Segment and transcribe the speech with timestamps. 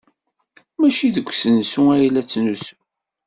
[0.79, 2.79] Maci deg usensu ay la ttnusuɣ.